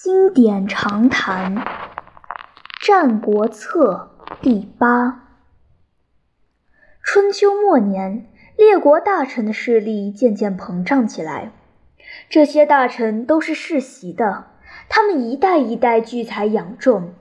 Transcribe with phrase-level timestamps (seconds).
[0.00, 1.56] 经典长谈
[2.80, 5.24] 《战国策》第八。
[7.02, 11.50] 春秋末年，列国大臣的势力渐渐膨胀起来。
[12.30, 14.46] 这些大臣都是世袭的，
[14.88, 17.14] 他们一代一代聚财养众，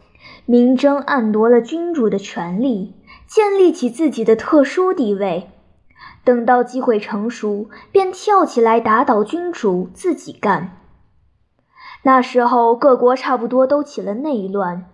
[0.46, 2.94] 明争暗夺了君主的权力，
[3.26, 5.50] 建立起自己的特殊地位。
[6.24, 10.78] 等到机会成熟，便跳起来打倒君主，自己干。
[12.08, 14.86] 那时候，各国差不多都起了内乱。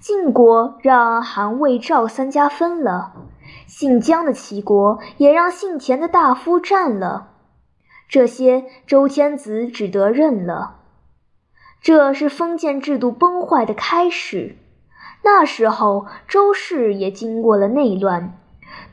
[0.00, 3.12] 晋国让韩、魏、赵三家分了，
[3.66, 7.32] 姓姜的齐国也让姓田的大夫占了。
[8.08, 10.76] 这些周天子只得认了。
[11.82, 14.56] 这是封建制度崩坏的开始。
[15.22, 18.38] 那时候，周氏也经过了内乱，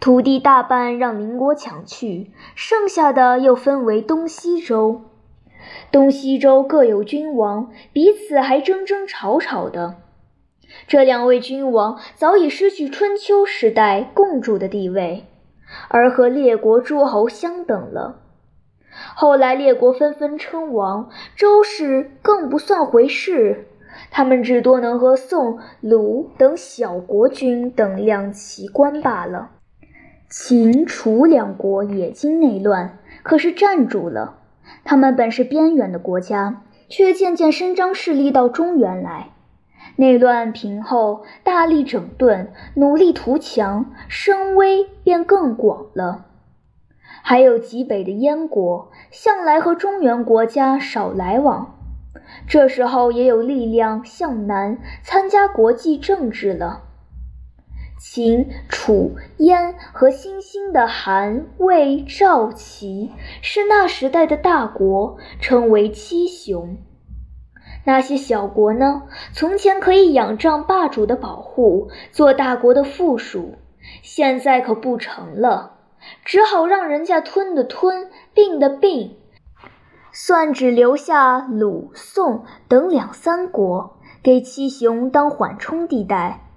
[0.02, 5.04] 土地大半让邻国抢去，剩下的又分为东西周。
[5.92, 9.96] 东西周各有君王，彼此还争争吵吵的。
[10.88, 15.26] 这两位君王早已失去春秋时代共主的地位，
[15.90, 18.22] 而和列国诸侯相等了。
[19.16, 23.68] 后来列国纷纷称王，周氏更不算回事，
[24.12, 29.52] 他们至多能和宋、鲁等小国君等量齐观罢了。
[30.30, 34.41] 秦、楚两国也经内乱，可是站住了。
[34.84, 39.30] 他们本是边远的国家，却渐渐伸张势力到中原来。
[39.98, 46.26] 内乱平后，大力整顿，努力图强，声威便更广了。
[47.24, 51.76] 还有极北的燕国，向来和中原国家少来往，
[52.48, 56.84] 这时候也有力量向南参加国际政治了。
[58.04, 63.12] 秦、楚、燕和新兴的韩、魏、赵、齐
[63.44, 66.78] 是那时代的大国，称为七雄。
[67.86, 69.04] 那些小国呢？
[69.34, 73.60] 从前可以仰仗霸主的保护，做大国的附属，
[74.02, 75.78] 现在可不成了，
[76.26, 79.16] 只好让人家吞的吞，并的并，
[80.12, 86.48] 算只留下鲁、宋等两三国，给七雄当缓冲地带。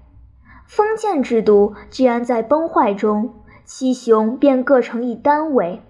[0.74, 3.32] 封建制度既然在崩坏中，
[3.64, 5.80] 七雄便各成一单位，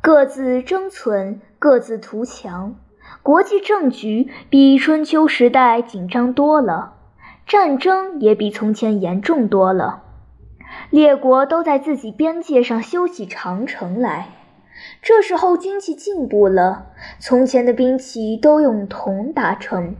[0.00, 2.76] 各自争存，各自图强。
[3.22, 6.94] 国际政局比春秋时代紧张多了，
[7.46, 10.02] 战争也比从前严重多了。
[10.88, 14.28] 列国都在自己边界上修起长城来。
[15.02, 16.86] 这时候军器进步了，
[17.18, 19.94] 从前的兵器都用铜打成，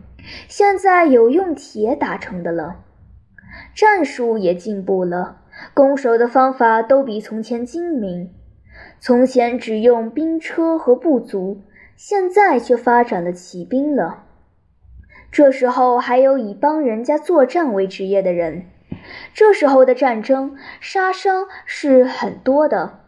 [0.49, 2.77] 现在有用铁打成的了。
[3.75, 5.43] 战术也进步了，
[5.73, 8.31] 攻守的方法都比从前精明。
[9.01, 11.63] 从前只用兵车和步卒，
[11.97, 14.25] 现在却发展了骑兵了。
[15.31, 18.67] 这时候还有以帮人家作战为职业的人。
[19.35, 23.01] 这时候的战争杀伤是很多的。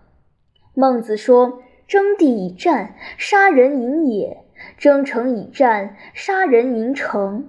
[0.75, 4.45] 孟子说：“征地以战，杀人营也；
[4.77, 7.49] 征城以战，杀人营城。”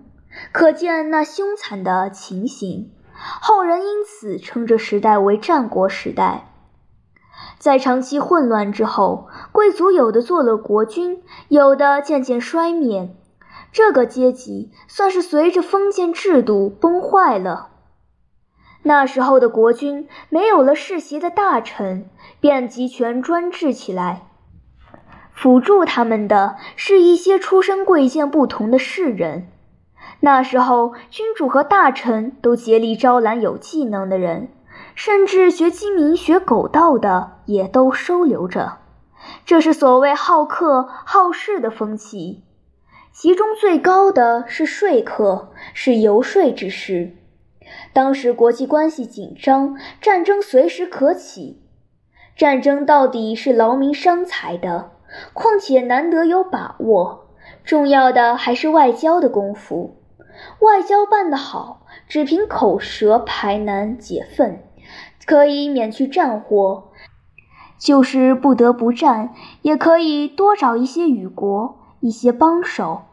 [0.51, 2.91] 可见那凶残的情形。
[3.41, 6.53] 后人因此称这时代为战国时代。
[7.57, 13.15] 在长期混乱之后，贵族有的做了国君，有的渐渐衰灭，
[13.71, 17.69] 这个阶级算是随着封建制度崩坏了。
[18.83, 22.09] 那时候的国君没有了世袭的大臣，
[22.39, 24.27] 便集权专制起来，
[25.33, 29.47] 辅助他们的是一些出身贵贱不同的士人。
[30.19, 34.49] 那时候，君主和大臣都竭力招揽有技能的人，
[34.95, 38.79] 甚至学鸡鸣、学狗盗的也都收留着。
[39.45, 42.43] 这是所谓好客好事的风气。
[43.11, 47.13] 其中最高的是说客，是游说之士。
[47.91, 51.63] 当时国际关系紧张，战争随时可起。
[52.35, 54.91] 战争到底是劳民伤财的，
[55.33, 57.27] 况且难得有把握。
[57.63, 59.96] 重要的还是外交的功夫。
[60.59, 64.63] 外交办得好，只凭口舌排难解愤，
[65.25, 66.85] 可以免去战祸；
[67.77, 73.03] 就是不得不战，也可以多找一些与国、一些帮手。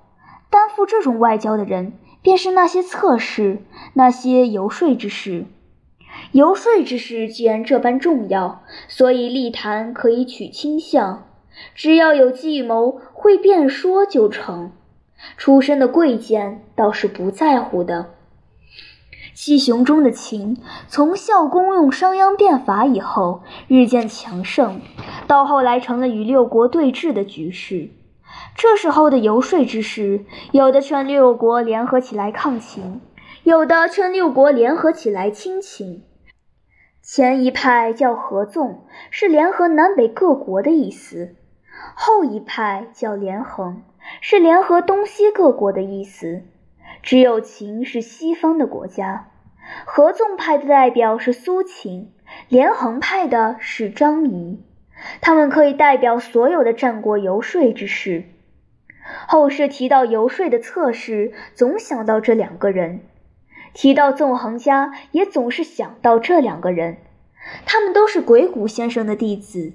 [0.50, 5.46] 担负这种外交的人，便是那些策士、那些游说之士。
[6.30, 11.26] 游说之士既然这般重要，所以立谈可以取倾向，
[11.74, 14.70] 只要有计谋，会辩说就成。
[15.36, 18.14] 出身的贵贱倒是不在乎的。
[19.34, 20.56] 七雄中的秦，
[20.86, 24.80] 从孝公用商鞅变法以后，日渐强盛，
[25.26, 27.90] 到后来成了与六国对峙的局势。
[28.56, 33.00] 这时候的游说之士，有的劝六国联合起来抗秦，
[33.42, 36.04] 有的劝六国联合起来亲秦。
[37.02, 41.34] 前一派叫合纵，是联合南北各国的意思；
[41.96, 43.82] 后一派叫连横，
[44.26, 46.44] 是联合东西各国的意思。
[47.02, 49.28] 只有秦是西方的国家。
[49.84, 52.10] 合纵派的代表是苏秦，
[52.48, 54.64] 连横派的是张仪。
[55.20, 58.24] 他们可以代表所有的战国游说之士。
[59.28, 63.00] 后世提到游说的策士，总想到这两个人。
[63.74, 66.96] 提到纵横家，也总是想到这两个人，
[67.66, 69.74] 他们都是鬼谷先生的弟子。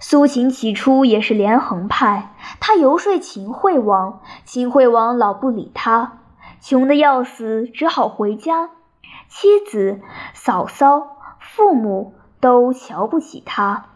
[0.00, 6.18] 苏秦起初也是连横派，他游说秦惠王，秦惠王老不理他，
[6.60, 8.70] 穷得要死，只好回家。
[9.28, 10.00] 妻子、
[10.34, 13.86] 嫂嫂、父母都瞧不起他，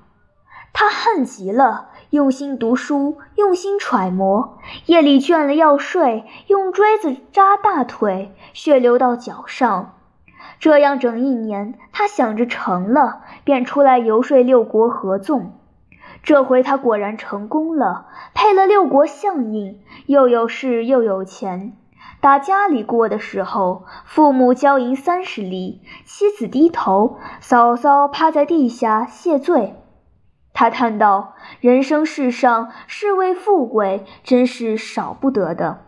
[0.73, 1.88] 他恨极了。
[2.11, 4.58] 用心读书，用心揣摩。
[4.85, 9.94] 夜里倦了要睡，用锥子扎大腿，血流到脚上。
[10.58, 15.55] 这样整一年，他想着成了，便出来游说六国合纵。
[16.23, 21.77] 这回他果然成功了，配了六国相印，又有势又有钱。
[22.21, 29.75] 打家里过的时候，父母交银三十厘，妻子低头，嫂嫂趴在地下谢罪。
[30.55, 35.81] 他叹道：“人生世上，是为富贵，真是少不得的。”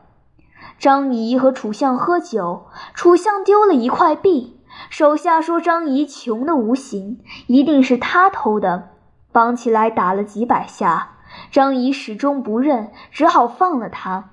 [0.79, 4.59] 张仪和楚相喝酒，楚相丢了一块币，
[4.91, 8.89] 手下说张仪穷的无形，一定是他偷的，
[9.35, 11.17] 绑起来打了几百下。
[11.51, 14.31] 张仪始终不认，只好放了他。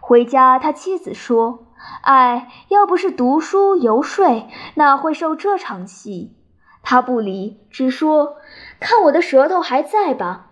[0.00, 1.66] 回家，他妻子说
[2.00, 6.34] ：“哎，要不是读书游说，哪会受这场气？”
[6.82, 8.36] 他不理，只说
[8.80, 10.46] ：“看我的舌头还在吧？”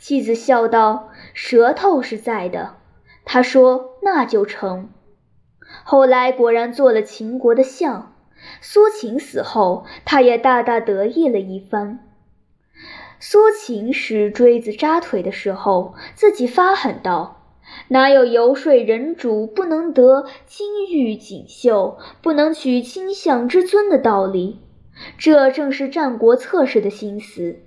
[0.00, 2.76] 妻子笑道：“舌头是在的。”
[3.26, 4.88] 他说：“那就成。”
[5.84, 8.12] 后来果然做了秦国的相。
[8.62, 12.03] 苏秦死后，他也大大得意了一番。
[13.26, 17.40] 苏秦使锥子扎腿的时候，自己发狠道
[17.88, 24.60] ：“哪有游说人主不能得金玉锦绣，不能取卿相之尊的道理？”
[25.16, 27.60] 这正是战国策士的心思，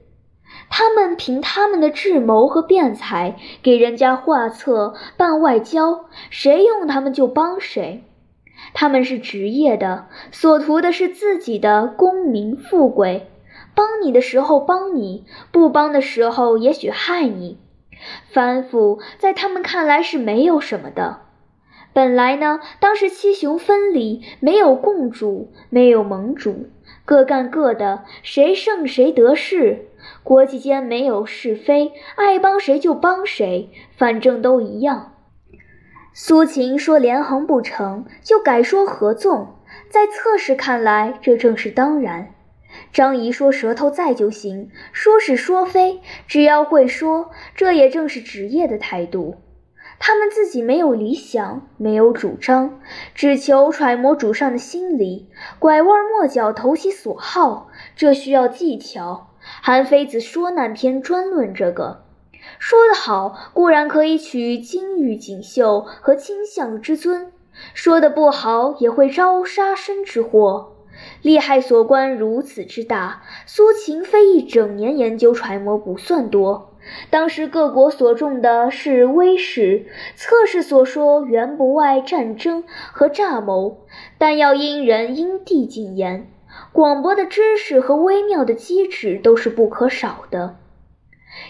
[0.69, 8.03] 他们凭他们的智谋和辩才，给人家画策、办外交，谁用他们就帮谁。
[8.75, 13.31] 他们是职业的，所图的是自己的功名富贵。
[13.77, 17.59] 帮你的时候帮你，不帮的时候也许害你。
[18.33, 21.19] 反腐在他们看来是没有什么的。
[21.93, 26.71] 本来呢，当时七雄分离，没有共主，没有盟主。
[27.05, 29.89] 各干各的，谁胜谁得势。
[30.23, 35.13] 国际间没有是非，爱帮谁就帮谁，反正都一样。
[36.13, 39.55] 苏秦说连横不成就改说合纵，
[39.87, 42.33] 在侧室看来，这正是当然。
[42.93, 49.35] 张仪说舌头在就行，说是说非，只要会说，这也正是职业的态度。
[49.99, 52.79] 他们自己没有理想，没有主张，
[53.15, 57.69] 只求揣摩主上的心理，拐弯抹角投其所好。
[57.95, 59.29] 这需要技巧。
[59.61, 62.03] 韩非子《说难篇》专论这个，
[62.59, 67.31] 说得好，固然可以取金玉锦绣和卿相之尊；
[67.73, 70.76] 说得不好，也会招杀身之祸。
[71.21, 76.73] 利害所关如此之大，苏秦非一整年研究揣摩不算多。
[77.09, 82.63] 当时各国所重的是威势，策士所说原不外战争
[82.93, 83.85] 和诈谋，
[84.17, 86.29] 但要因人因地进言。
[86.71, 90.55] 广博的知识和微妙的机智都是不可少的。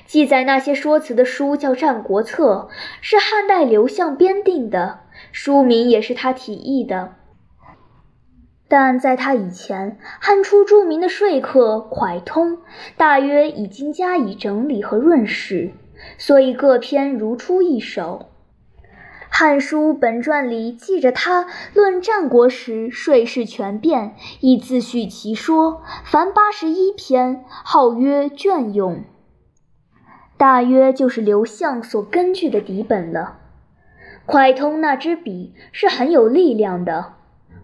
[0.06, 5.02] 记载那些说辞的书叫《战国策》，是汉代刘向编定的，
[5.32, 7.14] 书名也是他提议的。
[8.70, 12.58] 但在他以前，汉初著名的说客蒯通
[12.98, 15.72] 大约已经加以整理和润饰，
[16.18, 18.26] 所以各篇如出一手。
[19.40, 28.96] 《汉书本传》里记着他论战国时说事权变，亦自叙其说，凡八十一篇，号曰《隽永》，
[30.38, 33.38] 大约就是刘向所根据的底本了。
[34.26, 37.17] 蒯通那支笔是很有力量的。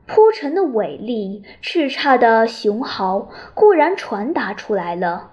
[0.05, 5.31] 铺陈的伟力、叱咤的雄豪固然传达出来了，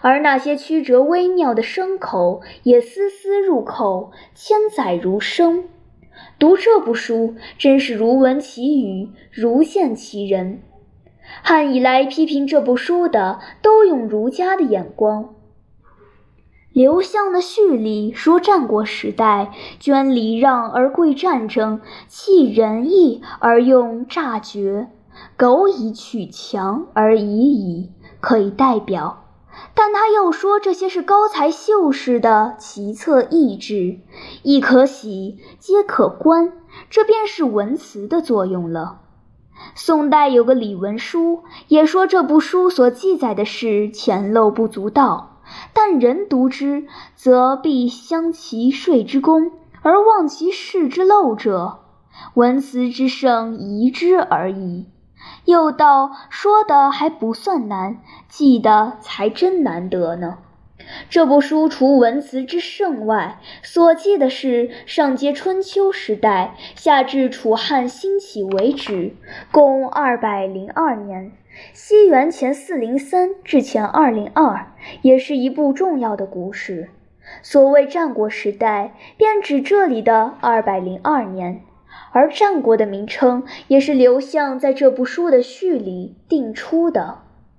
[0.00, 5.64] 而那些曲折微妙的声口也丝丝入扣，千载如生。
[6.38, 10.62] 读这部书，真是如闻其语，如见其人。
[11.42, 15.34] 汉以来批评这部书的，都用儒家的眼光。
[16.72, 24.88] 刘向的序里说：“战国时代，捐礼让而贵战争，弃仁义而用诈绝，
[25.36, 29.24] 苟以取强而已矣，可以代表。”
[29.74, 33.98] 但他又说这些是高才秀士的奇策异志，
[34.44, 36.52] 亦可喜，皆可观，
[36.90, 39.00] 这便是文辞的作用了。
[39.74, 45.37] 宋代有个李文书，也说这部书所记载的事浅陋不足道。
[45.72, 49.52] 但人读之，则必相其说之功，
[49.82, 51.80] 而忘其事之陋者。
[52.34, 54.86] 文辞之盛，疑之而已。
[55.44, 60.38] 又道说的还不算难，记的才真难得呢。
[61.10, 69.14] 这部书除文辞之盛外，所记的是上接春秋时代，下至楚汉兴起为止，
[69.52, 71.32] 共二百零二年。
[71.72, 74.72] 西元前四零三至前二零二，
[75.02, 76.88] 也是一部重要的古史。
[77.42, 81.60] 所谓战国时代，便指这里的二百零二年。
[82.12, 87.18] 而战国的名称，也是刘向在这部书的序里定出的。